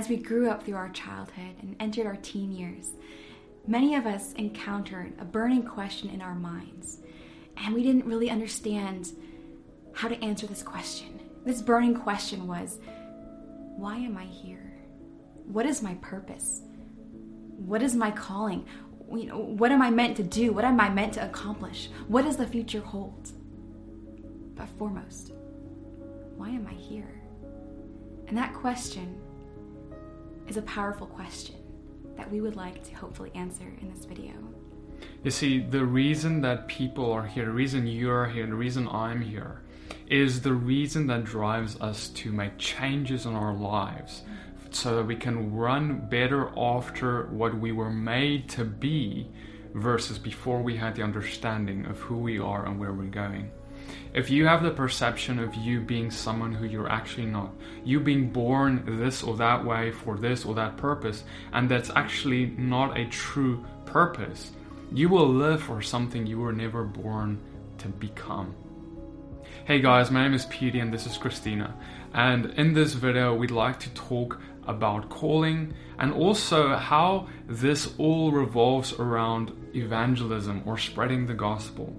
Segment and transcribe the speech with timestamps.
[0.00, 2.92] as we grew up through our childhood and entered our teen years,
[3.66, 7.00] many of us encountered a burning question in our minds,
[7.58, 9.12] and we didn't really understand
[9.92, 11.20] how to answer this question.
[11.44, 12.78] This burning question was
[13.76, 14.72] why am I here?
[15.44, 16.62] What is my purpose?
[17.58, 18.64] What is my calling?
[19.12, 20.50] You know, what am I meant to do?
[20.54, 21.90] What am I meant to accomplish?
[22.08, 23.32] What does the future hold?
[24.54, 25.32] But foremost,
[26.38, 27.20] why am I here?
[28.28, 29.20] And that question
[30.50, 31.54] is a powerful question
[32.16, 34.32] that we would like to hopefully answer in this video.
[35.22, 39.20] You see, the reason that people are here, the reason you're here, the reason I'm
[39.20, 39.62] here,
[40.08, 44.24] is the reason that drives us to make changes in our lives
[44.70, 49.30] so that we can run better after what we were made to be
[49.74, 53.52] versus before we had the understanding of who we are and where we're going.
[54.12, 57.52] If you have the perception of you being someone who you're actually not,
[57.84, 62.46] you being born this or that way for this or that purpose, and that's actually
[62.46, 64.50] not a true purpose,
[64.92, 67.40] you will live for something you were never born
[67.78, 68.54] to become.
[69.64, 71.76] Hey guys, my name is Petey and this is Christina.
[72.12, 78.32] And in this video, we'd like to talk about calling and also how this all
[78.32, 81.94] revolves around evangelism or spreading the gospel.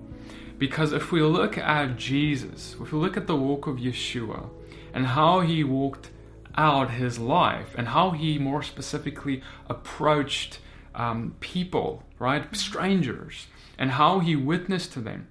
[0.62, 4.48] Because if we look at Jesus, if we look at the walk of Yeshua
[4.94, 6.12] and how he walked
[6.56, 10.60] out his life and how he more specifically approached
[10.94, 12.54] um, people, right, mm-hmm.
[12.54, 13.48] strangers,
[13.80, 15.30] and how he witnessed to them,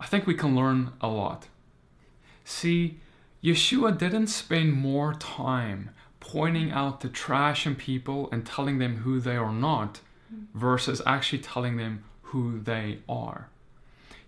[0.00, 1.48] I think we can learn a lot.
[2.42, 2.98] See,
[3.44, 6.78] Yeshua didn't spend more time pointing mm-hmm.
[6.78, 10.00] out the trash in people and telling them who they are not
[10.32, 10.58] mm-hmm.
[10.58, 13.50] versus actually telling them who they are.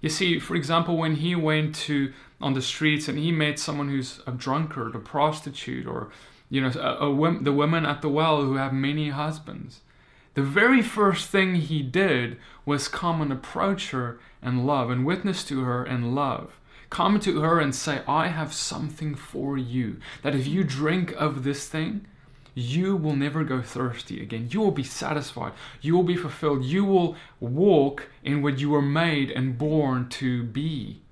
[0.05, 3.89] You see, for example, when he went to on the streets and he met someone
[3.89, 6.11] who's a drunkard, a prostitute, or
[6.51, 9.81] you know, a, a, the women at the well who have many husbands,
[10.35, 15.43] the very first thing he did was come and approach her and love and witness
[15.45, 16.61] to her and love.
[16.91, 19.97] Come to her and say, I have something for you.
[20.21, 22.07] That if you drink of this thing,
[22.55, 24.49] you will never go thirsty again.
[24.51, 25.53] You will be satisfied.
[25.81, 26.65] You will be fulfilled.
[26.65, 31.03] You will walk in what you were made and born to be.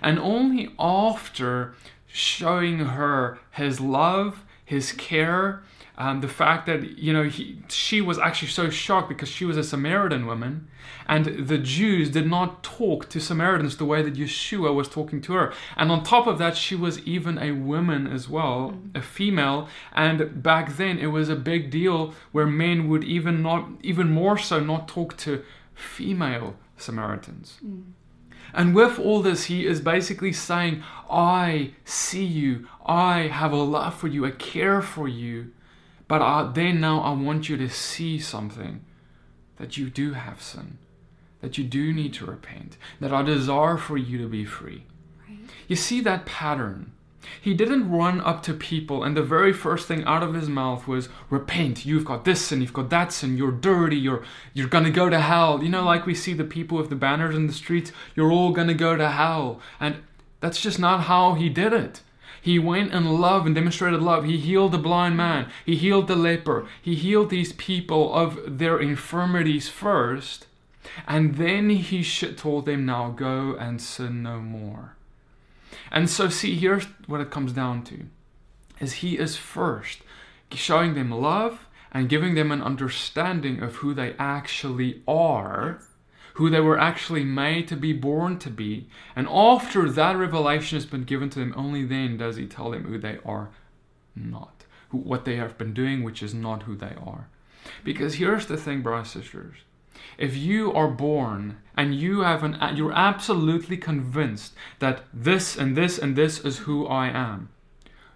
[0.00, 1.74] And only after
[2.06, 5.62] showing her his love, his care,
[5.98, 9.56] um, the fact that you know he, she was actually so shocked because she was
[9.56, 10.68] a Samaritan woman,
[11.08, 15.32] and the Jews did not talk to Samaritans the way that Yeshua was talking to
[15.32, 15.52] her.
[15.76, 19.68] And on top of that, she was even a woman as well, a female.
[19.92, 24.38] And back then, it was a big deal where men would even not, even more
[24.38, 25.42] so, not talk to
[25.74, 27.58] female Samaritans.
[27.64, 27.92] Mm.
[28.54, 33.94] And with all this, he is basically saying, I see you, I have a love
[33.94, 35.52] for you, I care for you.
[36.08, 38.84] But uh, then now I want you to see something
[39.58, 40.78] that you do have sin,
[41.42, 44.84] that you do need to repent, that I desire for you to be free.
[45.28, 45.38] Right.
[45.68, 46.92] You see that pattern.
[47.40, 50.88] He didn't run up to people and the very first thing out of his mouth
[50.88, 51.84] was repent.
[51.84, 55.20] You've got this sin, you've got that sin, you're dirty, you're you're gonna go to
[55.20, 55.62] hell.
[55.62, 58.52] You know, like we see the people with the banners in the streets, you're all
[58.52, 59.60] gonna go to hell.
[59.78, 59.96] And
[60.40, 62.00] that's just not how he did it.
[62.40, 64.24] He went in love and demonstrated love.
[64.24, 65.50] He healed the blind man.
[65.64, 66.66] He healed the leper.
[66.80, 70.46] He healed these people of their infirmities first.
[71.06, 74.96] And then he told them, Now go and sin no more.
[75.90, 78.06] And so, see, here's what it comes down to
[78.80, 80.02] is he is first
[80.52, 85.80] showing them love and giving them an understanding of who they actually are
[86.38, 88.88] who they were actually made to be born to be.
[89.16, 92.84] And after that revelation has been given to them, only then does he tell them
[92.84, 93.50] who they are
[94.14, 97.28] not, who, what they have been doing, which is not who they are.
[97.82, 99.56] Because here's the thing, brothers and sisters.
[100.16, 105.98] If you are born and you have an, you're absolutely convinced that this and this
[105.98, 107.48] and this is who I am,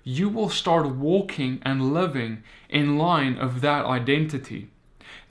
[0.05, 4.69] you will start walking and living in line of that identity.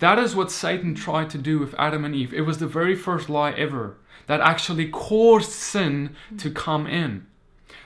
[0.01, 2.33] That is what Satan tried to do with Adam and Eve.
[2.33, 7.27] It was the very first lie ever that actually caused sin to come in.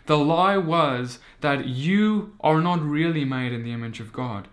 [0.05, 4.47] The lie was that you are not really made in the image of God.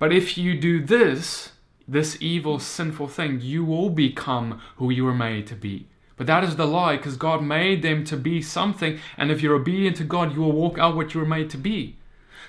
[0.00, 1.52] But if you do this,
[1.86, 5.86] this evil, sinful thing, you will become who you were made to be.
[6.16, 9.54] But that is the lie because God made them to be something, and if you're
[9.54, 11.98] obedient to God, you will walk out what you were made to be.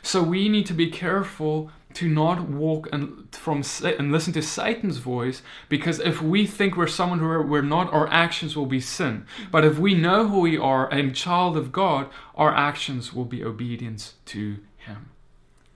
[0.02, 5.00] So we need to be careful to not walk and from and listen to Satan's
[5.00, 9.26] voice because if we think we're someone who we're not, our actions will be sin.
[9.50, 13.44] But if we know who we are, a child of God, our actions will be
[13.44, 15.10] obedience to Him.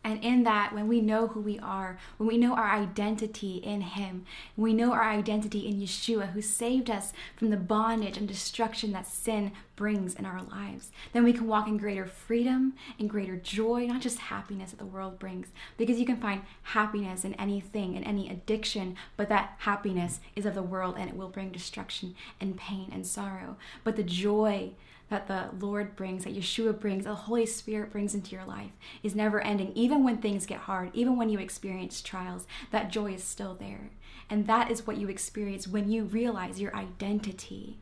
[0.04, 3.82] And in that, when we know who we are, when we know our identity in
[3.82, 4.26] Him,
[4.58, 9.06] we know our identity in Yeshua, who saved us from the bondage and destruction that
[9.06, 13.86] sin brings in our lives, then we can walk in greater freedom and greater joy,
[13.86, 15.48] not just happiness that the world brings.
[15.78, 20.56] Because you can find happiness in anything, in any addiction, but that happiness is of
[20.56, 23.56] the world and it will bring destruction and pain and sorrow.
[23.84, 24.72] But the joy,
[25.12, 28.72] that the Lord brings, that Yeshua brings, the Holy Spirit brings into your life
[29.04, 29.74] is never ending.
[29.76, 33.92] Even when things get hard, even when you experience trials, that joy is still there.
[34.30, 37.78] And that is what you experience when you realize your identity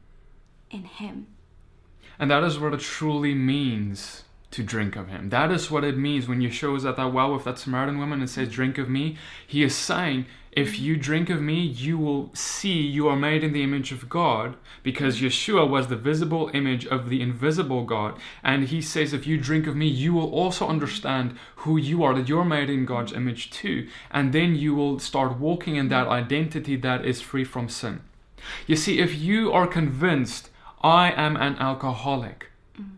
[0.71, 1.27] in Him.
[2.17, 5.29] And that is what it truly means to drink of him.
[5.29, 8.19] That is what it means when Yeshua is at that well with that Samaritan woman
[8.19, 9.17] and says, Drink of me.
[9.45, 13.53] He is saying, if you drink of me, you will see you are made in
[13.53, 18.19] the image of God because Yeshua was the visible image of the invisible God.
[18.43, 22.15] And he says, if you drink of me, you will also understand who you are,
[22.15, 23.87] that you're made in God's image too.
[24.09, 28.01] And then you will start walking in that identity that is free from sin.
[28.65, 30.49] You see, if you are convinced,
[30.81, 32.47] I am an alcoholic,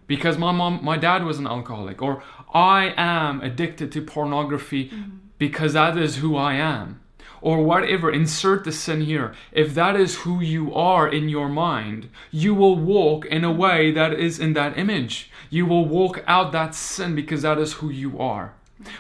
[0.07, 2.24] because my mom, my dad was an alcoholic, or
[2.54, 5.18] I am addicted to pornography mm-hmm.
[5.38, 7.01] because that is who I am
[7.42, 9.33] or whatever, insert the sin here.
[9.51, 13.92] If that is who you are in your mind, you will walk in a way
[13.92, 15.31] that is in that image.
[15.50, 18.54] You will walk out that sin because that is who you are.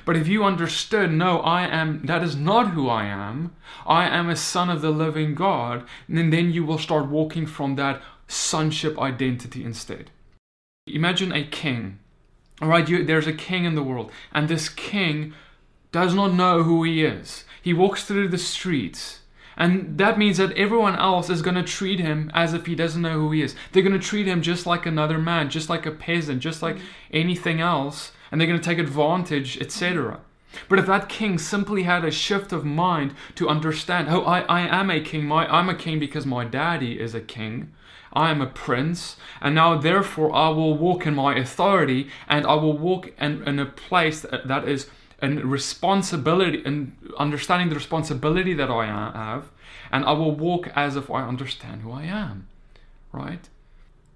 [0.05, 3.55] But if you understood, no, I am, that is not who I am,
[3.85, 7.75] I am a son of the living God, and then you will start walking from
[7.75, 10.11] that sonship identity instead.
[10.95, 11.99] Imagine a king.
[12.61, 15.33] All right, you, there's a king in the world, and this king
[15.91, 17.43] does not know who he is.
[17.61, 19.19] He walks through the streets.
[19.57, 23.01] And that means that everyone else is going to treat him as if he doesn't
[23.01, 23.55] know who he is.
[23.71, 26.77] They're going to treat him just like another man, just like a peasant, just like
[27.11, 28.11] anything else.
[28.31, 30.21] And they're going to take advantage, etc.
[30.67, 34.61] But if that king simply had a shift of mind to understand, oh, I, I
[34.61, 37.71] am a king, my, I'm a king because my daddy is a king,
[38.13, 42.55] I am a prince, and now therefore I will walk in my authority and I
[42.55, 44.89] will walk in, in a place that, that is
[45.21, 49.51] and responsibility and understanding the responsibility that I have,
[49.91, 52.47] and I will walk as if I understand who I am,
[53.11, 53.47] right?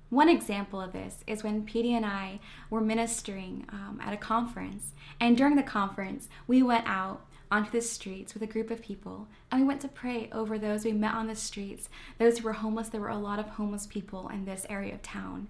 [0.09, 2.39] One example of this is when Petey and I
[2.69, 7.81] were ministering um, at a conference, and during the conference, we went out onto the
[7.81, 11.13] streets with a group of people and we went to pray over those we met
[11.13, 12.89] on the streets, those who were homeless.
[12.89, 15.47] There were a lot of homeless people in this area of town.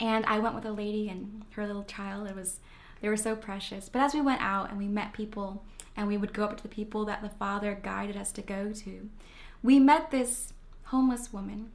[0.00, 2.28] And I went with a lady and her little child.
[2.28, 2.60] It was
[3.00, 3.88] they were so precious.
[3.88, 5.62] But as we went out and we met people
[5.96, 8.72] and we would go up to the people that the Father guided us to go
[8.72, 9.10] to,
[9.62, 10.54] we met this
[10.84, 11.70] homeless woman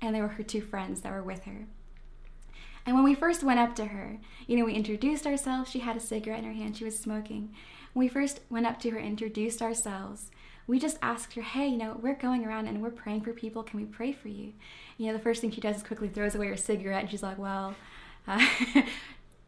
[0.00, 1.66] and there were her two friends that were with her.
[2.86, 5.70] And when we first went up to her, you know, we introduced ourselves.
[5.70, 7.54] She had a cigarette in her hand, she was smoking.
[7.94, 10.30] When we first went up to her, introduced ourselves,
[10.66, 13.62] we just asked her, hey, you know, we're going around and we're praying for people.
[13.62, 14.52] Can we pray for you?
[14.98, 17.22] You know, the first thing she does is quickly throws away her cigarette and she's
[17.22, 17.74] like, well,
[18.26, 18.44] uh,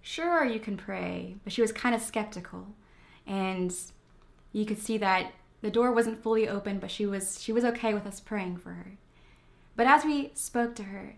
[0.01, 1.37] sure, you can pray.
[1.43, 2.69] But she was kind of skeptical.
[3.27, 3.75] And
[4.53, 5.33] you could see that
[5.63, 8.71] the door wasn't fully open, but she was she was okay with us praying for
[8.71, 8.93] her.
[9.75, 11.17] But as we spoke to her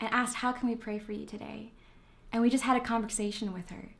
[0.00, 1.72] and asked, How can we pray for you today?
[2.32, 3.90] And we just had a conversation with her.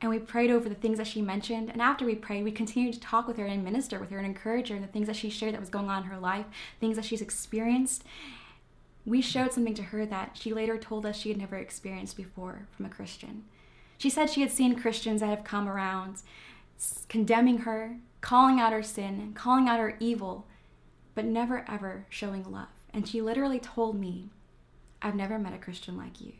[0.00, 1.68] And we prayed over the things that she mentioned.
[1.70, 4.26] And after we prayed, we continued to talk with her and minister with her and
[4.26, 6.46] encourage her and the things that she shared that was going on in her life,
[6.80, 8.04] things that she's experienced
[9.06, 12.66] we showed something to her that she later told us she had never experienced before
[12.76, 13.44] from a Christian.
[13.98, 16.22] She said she had seen Christians that have come around
[17.08, 20.46] condemning her, calling out her sin, calling out her evil,
[21.14, 22.68] but never ever showing love.
[22.92, 24.30] And she literally told me,
[25.02, 26.32] I've never met a Christian like you.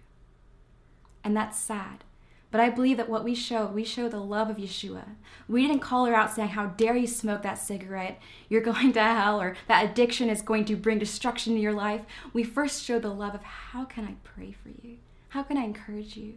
[1.23, 2.05] And that's sad
[2.51, 5.05] but I believe that what we show, we show the love of Yeshua.
[5.49, 8.21] We didn't call her out saying, How dare you smoke that cigarette?
[8.49, 12.03] You're going to hell, or that addiction is going to bring destruction to your life.
[12.33, 14.97] We first showed the love of, How can I pray for you?
[15.31, 16.35] How can I encourage you?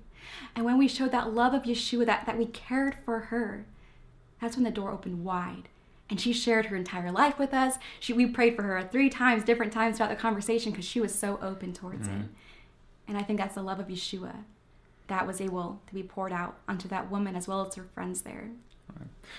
[0.56, 3.66] And when we showed that love of Yeshua, that, that we cared for her,
[4.40, 5.70] that's when the door opened wide.
[6.10, 7.78] And she shared her entire life with us.
[8.00, 11.16] She, we prayed for her three times, different times throughout the conversation, because she was
[11.16, 12.22] so open towards mm-hmm.
[12.22, 12.28] it.
[13.08, 14.44] And I think that's the love of Yeshua
[15.08, 18.22] that was able to be poured out onto that woman as well as her friends
[18.22, 18.50] there.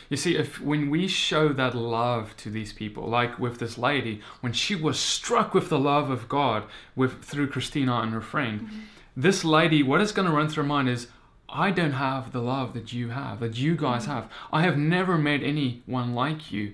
[0.09, 4.21] You see, if when we show that love to these people, like with this lady,
[4.41, 6.65] when she was struck with the love of God
[6.97, 8.81] with through Christina and her friend, mm-hmm.
[9.17, 11.09] this lady, what is going to run through her mind is,
[11.49, 14.29] I don't have the love that you have, that you guys have.
[14.53, 16.73] I have never met anyone like you.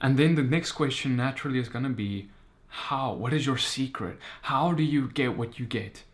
[0.00, 2.28] And then the next question naturally is going to be
[2.68, 3.12] how?
[3.14, 4.18] What is your secret?
[4.42, 6.04] How do you get what you get?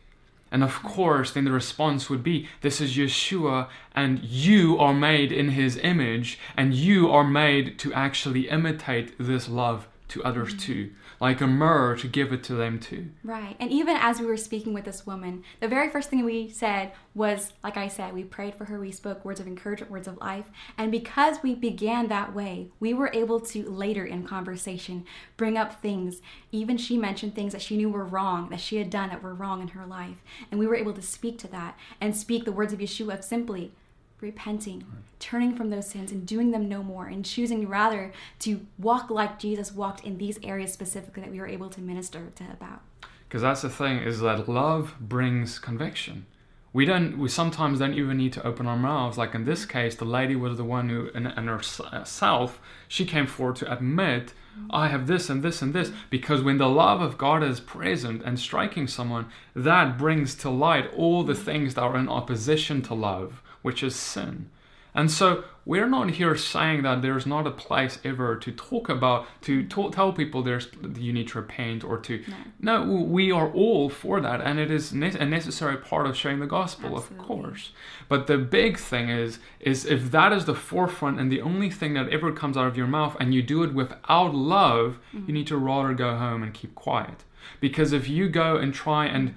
[0.53, 5.31] And of course, then the response would be this is Yeshua, and you are made
[5.33, 10.61] in his image, and you are made to actually imitate this love to others mm.
[10.61, 10.91] too,
[11.21, 13.11] like a mirror to give it to them too.
[13.25, 13.57] Right.
[13.59, 16.93] And even as we were speaking with this woman, the very first thing we said
[17.15, 20.19] was, like I said, we prayed for her, we spoke words of encouragement, words of
[20.19, 20.51] life.
[20.77, 25.05] And because we began that way, we were able to later in conversation
[25.37, 26.21] bring up things.
[26.53, 29.35] Even she mentioned things that she knew were wrong, that she had done that were
[29.35, 30.23] wrong in her life.
[30.51, 33.25] And we were able to speak to that and speak the words of Yeshua of
[33.25, 33.73] simply
[34.23, 34.85] repenting,
[35.19, 39.39] turning from those sins and doing them no more, and choosing rather to walk like
[39.39, 42.83] Jesus walked in these areas specifically that we were able to minister to about.
[43.29, 46.27] Because that's the thing is that love brings conviction.
[46.73, 47.19] We don't.
[47.19, 49.19] We sometimes don't even need to open our mouths.
[49.19, 53.27] Like in this case, the lady was the one who, in, in herself, she came
[53.27, 54.35] forward to admit,
[54.71, 58.23] "I have this and this and this." Because when the love of God is present
[58.25, 62.95] and striking someone, that brings to light all the things that are in opposition to
[62.95, 64.51] love, which is sin.
[64.95, 69.27] And so we're not here saying that there's not a place ever to talk about,
[69.43, 72.25] to talk, tell people there's you need to repent or to.
[72.59, 72.85] No.
[72.85, 76.41] no, we are all for that, and it is ne- a necessary part of sharing
[76.41, 77.19] the gospel, Absolutely.
[77.19, 77.73] of course.
[78.09, 81.95] But the big thing is, is if that is the forefront and the only thing
[81.95, 85.33] that ever comes out of your mouth, and you do it without love, you mm-hmm.
[85.33, 87.25] need to rather go home and keep quiet.
[87.61, 89.35] Because if you go and try and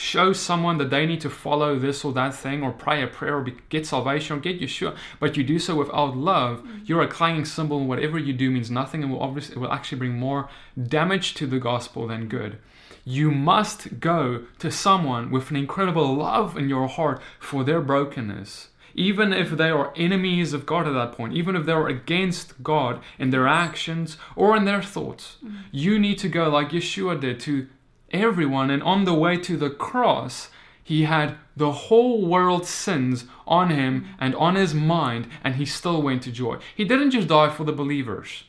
[0.00, 3.36] show someone that they need to follow this or that thing or pray a prayer
[3.36, 6.78] or be, get salvation or get Yeshua, but you do so without love, mm-hmm.
[6.86, 9.70] you're a clanging cymbal and whatever you do means nothing and will obviously it will
[9.70, 10.48] actually bring more
[10.82, 12.58] damage to the gospel than good.
[13.04, 18.68] You must go to someone with an incredible love in your heart for their brokenness.
[18.94, 23.00] Even if they are enemies of God at that point, even if they're against God
[23.18, 25.58] in their actions or in their thoughts, mm-hmm.
[25.70, 27.68] you need to go like Yeshua did to
[28.12, 28.70] everyone.
[28.70, 30.50] And on the way to the cross,
[30.82, 36.02] he had the whole world's sins on him and on his mind, and he still
[36.02, 36.58] went to joy.
[36.74, 38.44] He didn't just die for the believers.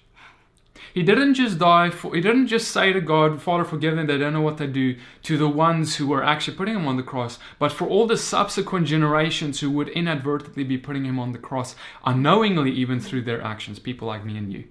[0.93, 4.17] He didn't just die for, he didn't just say to God, Father, forgive them, they
[4.17, 7.03] don't know what they do, to the ones who were actually putting him on the
[7.03, 11.37] cross, but for all the subsequent generations who would inadvertently be putting him on the
[11.37, 11.75] cross,
[12.05, 14.65] unknowingly, even through their actions, people like me and you.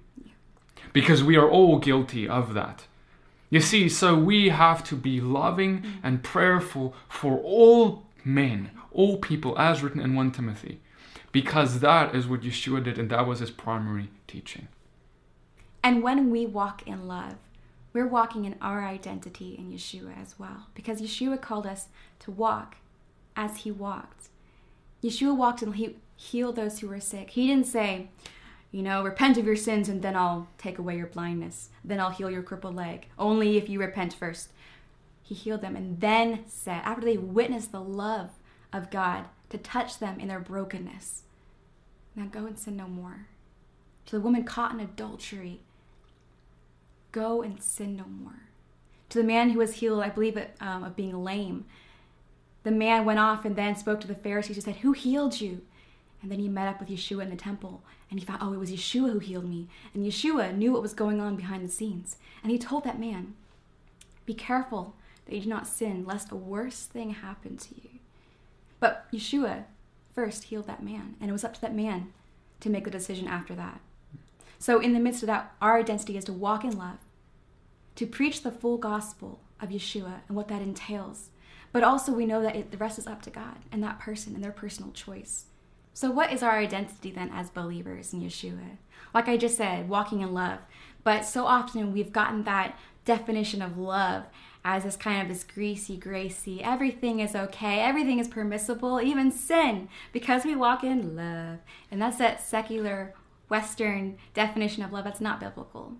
[0.93, 2.85] Because we are all guilty of that.
[3.51, 5.91] You see, so we have to be loving mm.
[6.01, 10.79] and prayerful for all men, all people, as written in 1 Timothy,
[11.33, 14.69] because that is what Yeshua did and that was his primary teaching.
[15.83, 17.35] And when we walk in love,
[17.91, 20.67] we're walking in our identity in Yeshua as well.
[20.73, 21.87] Because Yeshua called us
[22.19, 22.77] to walk
[23.35, 24.29] as he walked.
[25.03, 27.31] Yeshua walked and he healed those who were sick.
[27.31, 28.07] He didn't say,
[28.71, 31.69] you know, repent of your sins and then I'll take away your blindness.
[31.83, 33.07] Then I'll heal your crippled leg.
[33.19, 34.49] Only if you repent first.
[35.21, 38.31] He healed them and then said, after they witnessed the love
[38.71, 41.23] of God to touch them in their brokenness,
[42.15, 43.27] now go and sin no more.
[44.07, 45.61] To the woman caught in adultery,
[47.11, 48.43] go and sin no more.
[49.09, 51.65] To the man who was healed, I believe, it, um, of being lame,
[52.63, 55.61] the man went off and then spoke to the Pharisees and said, Who healed you?
[56.21, 58.59] And then he met up with Yeshua in the temple and he found, oh, it
[58.59, 59.67] was Yeshua who healed me.
[59.93, 62.17] And Yeshua knew what was going on behind the scenes.
[62.43, 63.33] And he told that man,
[64.25, 67.89] Be careful that you do not sin, lest a worse thing happen to you.
[68.79, 69.65] But Yeshua
[70.13, 72.11] first healed that man, and it was up to that man
[72.59, 73.79] to make the decision after that.
[74.59, 76.97] So, in the midst of that, our identity is to walk in love,
[77.95, 81.29] to preach the full gospel of Yeshua and what that entails.
[81.71, 84.35] But also, we know that it, the rest is up to God and that person
[84.35, 85.45] and their personal choice.
[85.93, 88.77] So, what is our identity then as believers in Yeshua?
[89.13, 90.59] Like I just said, walking in love.
[91.03, 94.25] But so often we've gotten that definition of love
[94.63, 99.89] as this kind of this greasy, gracy, everything is okay, everything is permissible, even sin,
[100.11, 101.59] because we walk in love.
[101.89, 103.15] And that's that secular
[103.49, 105.97] Western definition of love that's not biblical.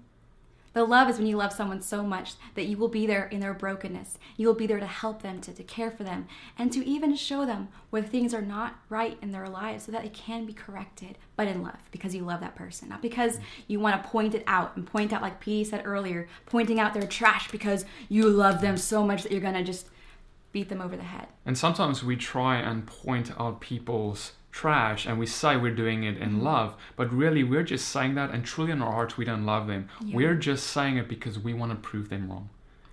[0.73, 3.41] The love is when you love someone so much that you will be there in
[3.41, 4.17] their brokenness.
[4.37, 7.15] You will be there to help them, to, to care for them, and to even
[7.15, 10.53] show them where things are not right in their lives so that it can be
[10.53, 12.87] corrected, but in love, because you love that person.
[12.87, 16.29] Not because you want to point it out and point out, like P said earlier,
[16.45, 19.87] pointing out their trash because you love them so much that you're going to just
[20.53, 21.27] beat them over the head.
[21.45, 26.17] And sometimes we try and point out people's trash and we say we're doing it
[26.17, 26.43] in mm.
[26.43, 29.67] love, but really we're just saying that and truly in our hearts we don't love
[29.67, 29.89] them.
[30.03, 30.15] Yeah.
[30.15, 32.49] We're just saying it because we want to prove them wrong.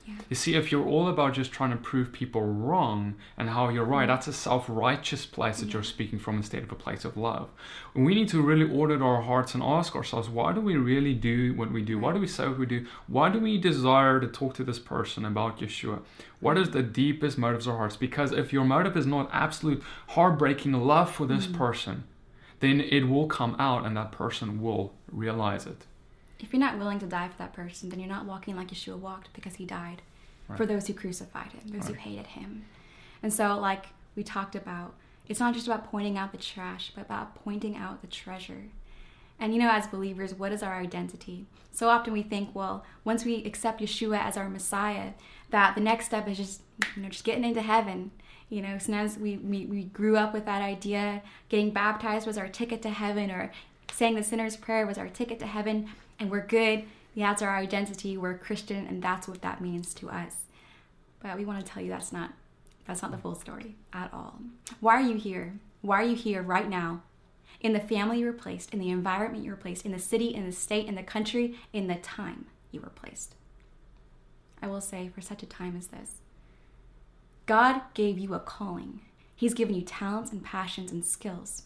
[0.09, 0.15] Yeah.
[0.31, 3.85] You see, if you're all about just trying to prove people wrong and how you're
[3.85, 4.13] right, mm.
[4.13, 5.87] that's a self righteous place that you're mm.
[5.87, 7.51] speaking from instead of a place of love.
[7.95, 11.55] We need to really audit our hearts and ask ourselves, why do we really do
[11.55, 11.99] what we do?
[11.99, 12.87] Why do we say what we do?
[13.07, 16.01] Why do we desire to talk to this person about Yeshua?
[16.41, 17.97] What is the deepest motives of our hearts?
[17.97, 21.55] Because if your motive is not absolute heartbreaking love for this mm.
[21.55, 22.05] person,
[22.61, 25.85] then it will come out and that person will realize it.
[26.41, 28.99] If you're not willing to die for that person, then you're not walking like Yeshua
[28.99, 30.03] walked because he died
[30.57, 32.65] for those who crucified him, those who hated him.
[33.23, 34.95] And so, like we talked about,
[35.29, 38.65] it's not just about pointing out the trash, but about pointing out the treasure.
[39.41, 41.47] And you know, as believers, what is our identity?
[41.71, 45.13] So often we think, well, once we accept Yeshua as our Messiah,
[45.51, 46.63] that the next step is just,
[46.97, 48.11] you know, just getting into heaven.
[48.49, 51.23] You know, sometimes we, we, we grew up with that idea.
[51.49, 53.53] Getting baptized was our ticket to heaven, or
[53.93, 56.85] saying the sinner's prayer was our ticket to heaven, and we're good.
[57.17, 58.17] That's our identity.
[58.17, 60.37] We're Christian, and that's what that means to us.
[61.21, 62.33] But we want to tell you that's not
[62.87, 64.41] that's not the full story at all.
[64.81, 65.59] Why are you here?
[65.83, 67.03] Why are you here right now?
[67.61, 70.35] In the family you were placed, in the environment you were placed, in the city,
[70.35, 73.35] in the state, in the country, in the time you were placed.
[74.63, 76.23] I will say, for such a time as this,
[77.47, 79.01] God gave you a calling.
[79.35, 81.65] He's given you talents and passions and skills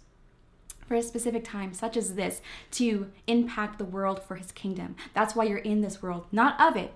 [0.87, 4.97] for a specific time, such as this, to impact the world for His kingdom.
[5.15, 6.93] That's why you're in this world, not of it,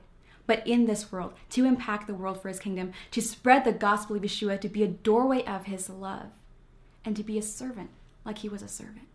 [0.46, 4.16] but in this world, to impact the world for His kingdom, to spread the gospel
[4.16, 6.30] of Yeshua, to be a doorway of His love,
[7.04, 7.90] and to be a servant
[8.24, 9.08] like He was a servant.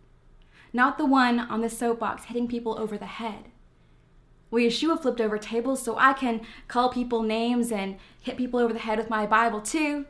[0.72, 3.46] Not the one on the soapbox hitting people over the head.
[4.50, 8.72] Well, Yeshua flipped over tables so I can call people names and hit people over
[8.72, 10.06] the head with my Bible too.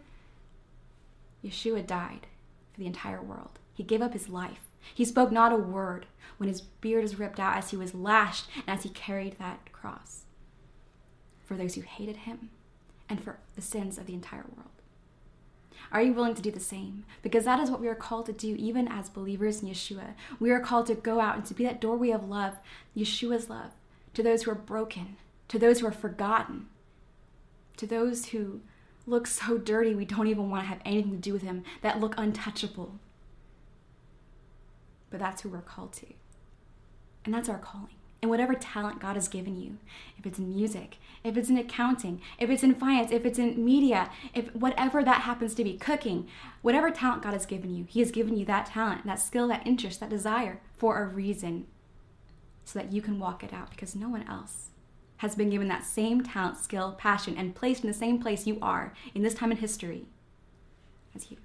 [1.45, 2.27] Yeshua died
[2.73, 3.59] for the entire world.
[3.73, 4.61] He gave up his life.
[4.95, 8.49] He spoke not a word when his beard was ripped out as he was lashed
[8.67, 10.23] and as he carried that cross
[11.45, 12.51] for those who hated him
[13.09, 14.71] and for the sins of the entire world.
[15.91, 17.05] Are you willing to do the same?
[17.23, 20.15] Because that is what we are called to do, even as believers in Yeshua.
[20.41, 22.55] We are called to go out and to be that doorway of love,
[22.97, 23.73] Yeshua's love,
[24.15, 25.17] to those who are broken,
[25.49, 26.69] to those who are forgotten,
[27.77, 28.61] to those who
[29.07, 32.01] look so dirty we don't even want to have anything to do with him, that
[32.01, 32.99] look untouchable.
[35.13, 36.07] But that's who we're called to.
[37.25, 37.95] And that's our calling.
[38.23, 39.79] And whatever talent God has given you,
[40.17, 43.65] if it's in music, if it's in accounting, if it's in finance, if it's in
[43.65, 46.29] media, if whatever that happens to be, cooking,
[46.63, 49.67] whatever talent God has given you, He has given you that talent, that skill, that
[49.67, 51.67] interest, that desire for a reason
[52.65, 54.69] so that you can walk it out because no one else
[55.19, 58.59] has been given that same talent, skill, passion, and placed in the same place you
[58.63, 60.07] are in this time in history
[61.15, 61.37] as you.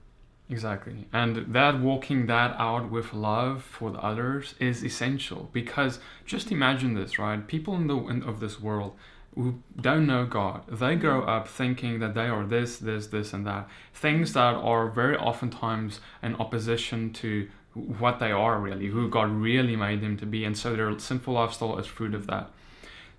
[0.50, 1.08] Exactly.
[1.12, 6.94] And that walking that out with love for the others is essential because just imagine
[6.94, 7.46] this, right?
[7.46, 8.94] People in the in, of this world
[9.36, 13.46] who don't know God, they grow up thinking that they are this, this, this, and
[13.46, 13.68] that.
[13.94, 19.76] Things that are very oftentimes in opposition to what they are really, who God really
[19.76, 22.50] made them to be, and so their sinful lifestyle is fruit of that.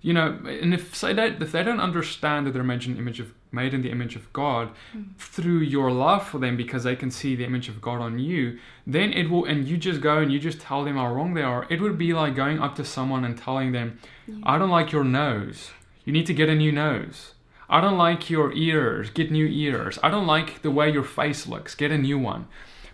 [0.01, 2.99] You know, and if say that if they don't understand that they're made in the
[2.99, 5.03] image of made in the image of God hmm.
[5.17, 8.59] through your love for them because they can see the image of God on you,
[8.85, 11.41] then it will and you just go and you just tell them how wrong they
[11.41, 11.65] are.
[11.69, 13.99] It would be like going up to someone and telling them,
[14.43, 15.71] I don't like your nose.
[16.05, 17.33] You need to get a new nose.
[17.69, 19.11] I don't like your ears.
[19.11, 19.99] Get new ears.
[20.01, 21.75] I don't like the way your face looks.
[21.75, 22.47] Get a new one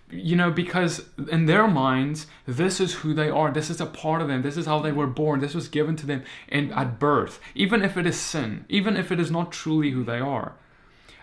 [0.10, 3.52] you know, because in their minds, this is who they are.
[3.52, 4.42] This is a part of them.
[4.42, 5.40] This is how they were born.
[5.40, 9.12] This was given to them in, at birth, even if it is sin, even if
[9.12, 10.56] it is not truly who they are.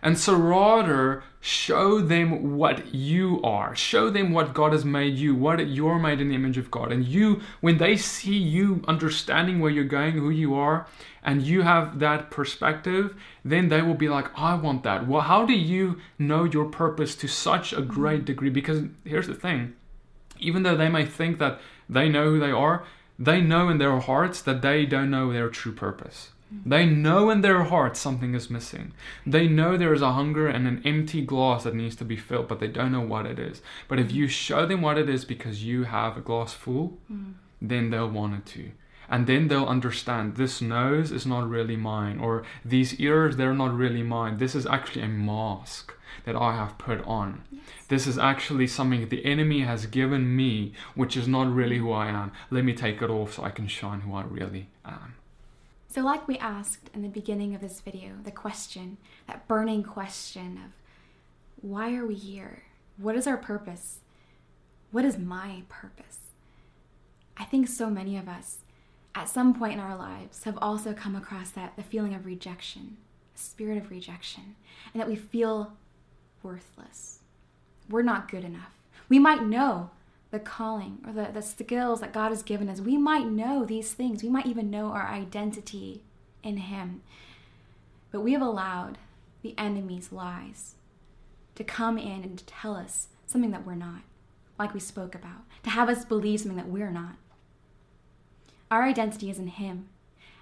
[0.02, 3.74] And so, rather, show them what you are.
[3.76, 6.90] Show them what God has made you, what you're made in the image of God.
[6.90, 10.88] And you, when they see you understanding where you're going, who you are,
[11.22, 15.06] and you have that perspective, then they will be like, I want that.
[15.06, 18.50] Well, how do you know your purpose to such a great degree?
[18.50, 19.74] Because here's the thing
[20.40, 22.84] even though they may think that they know who they are,
[23.18, 26.30] they know in their hearts that they don't know their true purpose.
[26.64, 28.92] They know in their heart something is missing.
[29.26, 32.48] They know there is a hunger and an empty glass that needs to be filled,
[32.48, 33.62] but they don't know what it is.
[33.88, 37.34] But if you show them what it is because you have a glass full, mm.
[37.60, 38.70] then they'll want it too.
[39.08, 43.74] And then they'll understand this nose is not really mine, or these ears, they're not
[43.74, 44.38] really mine.
[44.38, 45.92] This is actually a mask
[46.24, 47.42] that I have put on.
[47.88, 52.08] This is actually something the enemy has given me, which is not really who I
[52.08, 52.32] am.
[52.50, 55.14] Let me take it off so I can shine who I really am.
[55.92, 60.58] So, like we asked in the beginning of this video, the question, that burning question
[60.64, 60.72] of
[61.60, 62.62] why are we here?
[62.96, 63.98] What is our purpose?
[64.90, 66.18] What is my purpose?
[67.36, 68.58] I think so many of us
[69.14, 72.96] at some point in our lives have also come across that the feeling of rejection
[73.34, 74.56] a spirit of rejection,
[74.92, 75.72] and that we feel
[76.42, 77.20] worthless.
[77.88, 78.78] We're not good enough.
[79.08, 79.90] We might know
[80.32, 82.80] the calling or the, the skills that God has given us.
[82.80, 84.22] We might know these things.
[84.22, 86.02] We might even know our identity
[86.42, 87.02] in Him.
[88.10, 88.98] But we have allowed
[89.42, 90.74] the enemy's lies
[91.54, 94.02] to come in and to tell us something that we're not,
[94.58, 97.16] like we spoke about, to have us believe something that we're not.
[98.70, 99.90] Our identity is in Him.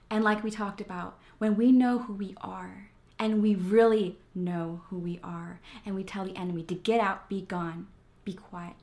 [0.09, 4.83] And like we talked about, when we know who we are, and we really know
[4.89, 7.89] who we are, and we tell the enemy to get out, be gone,
[8.25, 8.75] be quiet,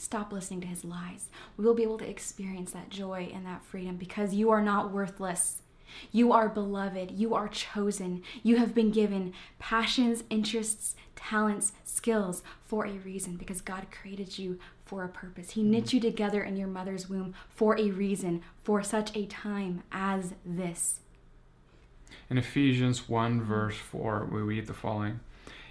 [0.00, 3.64] stop listening to his lies, we will be able to experience that joy and that
[3.64, 5.62] freedom because you are not worthless.
[6.12, 7.10] You are beloved.
[7.10, 8.22] You are chosen.
[8.42, 14.58] You have been given passions, interests, talents, skills for a reason because God created you
[14.84, 15.50] for a purpose.
[15.50, 15.96] He knit mm-hmm.
[15.96, 21.00] you together in your mother's womb for a reason, for such a time as this.
[22.28, 25.20] In Ephesians 1, verse 4, we read the following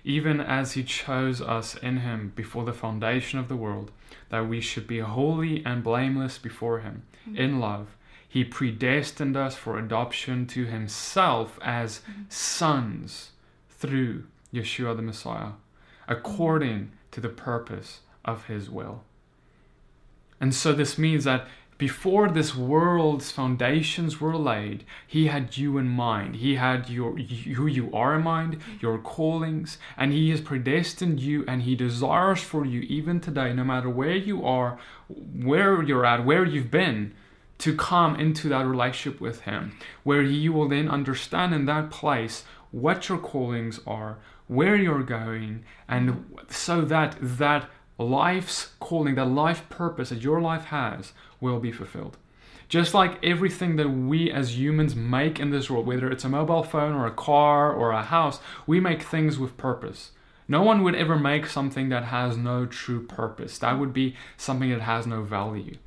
[0.09, 3.91] Even as He chose us in Him before the foundation of the world,
[4.29, 7.37] that we should be holy and blameless before Him mm-hmm.
[7.37, 7.87] in love
[8.29, 13.31] he predestined us for adoption to himself as sons
[13.71, 15.53] through Yeshua the Messiah,
[16.07, 19.03] according to the purpose of his will.
[20.39, 21.47] And so this means that
[21.79, 26.35] before this world's foundations were laid, he had you in mind.
[26.35, 31.45] He had your who you are in mind, your callings, and he has predestined you
[31.47, 36.25] and he desires for you even today, no matter where you are, where you're at,
[36.25, 37.13] where you've been,
[37.59, 42.43] to come into that relationship with Him, where you will then understand in that place
[42.71, 49.67] what your callings are, where you're going, and so that that life's calling, that life
[49.69, 52.17] purpose that your life has, will be fulfilled.
[52.67, 56.63] Just like everything that we as humans make in this world, whether it's a mobile
[56.63, 60.11] phone or a car or a house, we make things with purpose.
[60.47, 63.57] No one would ever make something that has no true purpose.
[63.57, 65.77] That would be something that has no value.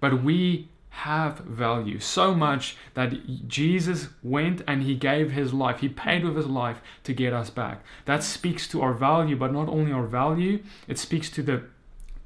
[0.00, 5.80] But we have value so much that Jesus went and he gave his life.
[5.80, 7.84] He paid with his life to get us back.
[8.04, 11.64] That speaks to our value, but not only our value, it speaks to the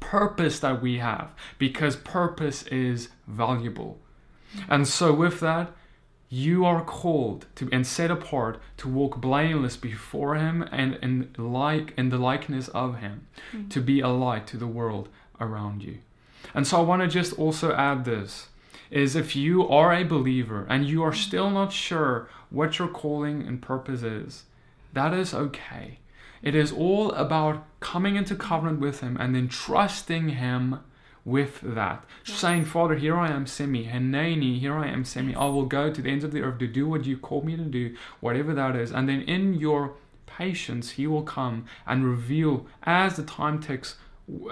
[0.01, 3.99] purpose that we have because purpose is valuable.
[4.69, 5.73] And so, with that,
[6.31, 11.95] you are called to and set apart to walk blameless before him and in like
[11.97, 13.69] in the likeness of him mm-hmm.
[13.69, 15.09] to be a light to the world
[15.41, 15.97] around you
[16.55, 18.49] and so i want to just also add this
[18.91, 23.43] is if you are a believer and you are still not sure what your calling
[23.43, 24.45] and purpose is,
[24.93, 25.99] that is okay.
[26.43, 30.81] It is all about coming into covenant with Him and then trusting Him
[31.25, 32.05] with that.
[32.27, 32.39] Yes.
[32.39, 33.87] Saying, Father, here I am, send me.
[33.87, 35.35] Hineni, here I am, send me.
[35.35, 37.57] I will go to the ends of the earth to do what you called me
[37.57, 38.93] to do, whatever that is.
[38.93, 39.95] And then in your
[40.27, 43.97] patience, He will come and reveal as the time ticks,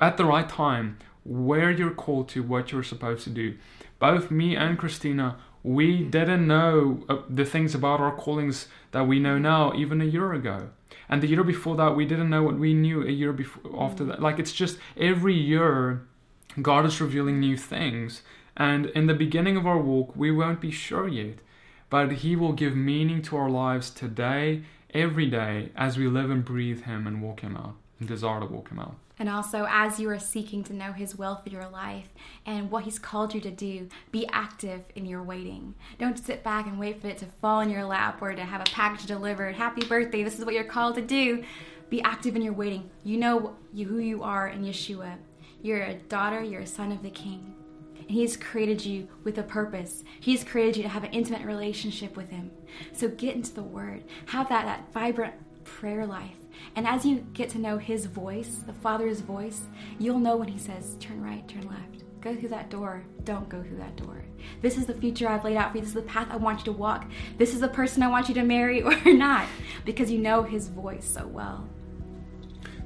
[0.01, 3.57] at the right time, where you're called to, what you're supposed to do
[3.99, 9.19] both me and Christina, we didn't know uh, the things about our callings that we
[9.19, 10.69] know now, even a year ago.
[11.09, 14.05] And the year before that, we didn't know what we knew a year before after
[14.05, 14.09] mm.
[14.09, 14.23] that.
[14.23, 16.07] Like it's just every year,
[16.61, 18.23] God is revealing new things.
[18.57, 21.39] And in the beginning of our walk, we won't be sure yet.
[21.91, 26.45] But He will give meaning to our lives today, every day, as we live and
[26.45, 28.97] breathe Him and walk Him out, and desire to walk Him out.
[29.19, 32.09] And also, as you are seeking to know His will for your life
[32.45, 35.75] and what He's called you to do, be active in your waiting.
[35.99, 38.61] Don't sit back and wait for it to fall in your lap or to have
[38.61, 39.55] a package delivered.
[39.55, 41.43] Happy birthday, this is what you're called to do.
[41.89, 42.91] Be active in your waiting.
[43.05, 45.17] You know who you are in Yeshua.
[45.63, 47.55] You're a daughter, you're a son of the King.
[47.99, 50.05] And He's created you with a purpose.
[50.21, 52.51] He's created you to have an intimate relationship with Him.
[52.93, 54.05] So get into the Word.
[54.27, 56.37] Have that, that vibrant prayer life
[56.75, 59.63] and as you get to know His voice, the Father's voice,
[59.99, 62.05] you'll know when He says, turn right, turn left.
[62.21, 63.05] Go through that door.
[63.25, 64.25] Don't go through that door.
[64.61, 65.83] This is the future I've laid out for you.
[65.83, 67.09] This is the path I want you to walk.
[67.39, 69.47] This is the person I want you to marry or not
[69.85, 71.69] because you know His voice so well.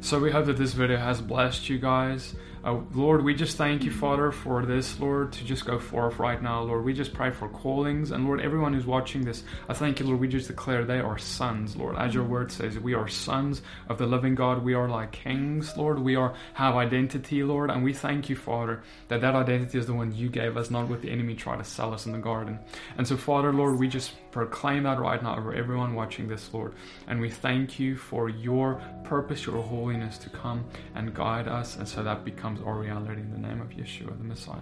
[0.00, 2.34] So we hope that this video has blessed you guys.
[2.62, 6.42] Uh, Lord, we just thank you, Father, for this, Lord, to just go forth right
[6.42, 6.84] now, Lord.
[6.84, 8.10] We just pray for callings.
[8.10, 10.20] And Lord, everyone who's watching this, I thank you, Lord.
[10.20, 11.96] We just declare they are sons, Lord.
[11.96, 14.62] As your word says, we are sons of the living God.
[14.62, 15.98] We are like kings, Lord.
[16.00, 17.70] We are have identity, Lord.
[17.70, 20.86] And we thank you, Father, that that identity is the one you gave us, not
[20.86, 22.58] what the enemy tried to sell us in the garden.
[22.98, 26.74] And so, Father, Lord, we just proclaim that right now over everyone watching this, Lord.
[27.06, 31.76] And we thank you for your purpose, your holiness to come and guide us.
[31.76, 34.56] And so that becomes becomes our reality in the name of Yeshua, the Messiah.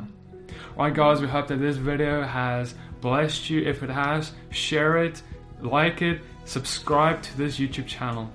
[0.76, 3.62] Alright, guys, we hope that this video has blessed you.
[3.62, 5.22] If it has, share it,
[5.60, 8.30] like it, subscribe to this YouTube channel,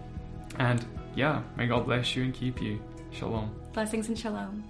[0.60, 0.86] and
[1.16, 2.82] yeah, may God bless you and keep you.
[3.12, 3.54] Shalom.
[3.74, 4.64] Blessings and shalom.